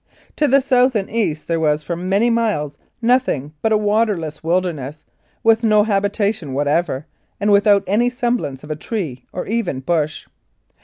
[0.37, 5.05] To the south and east there was, for many miles, nothing but a waterless wilderness,
[5.43, 7.05] with no habitation whatever
[7.39, 10.25] and without any semblance of a tree or even bush.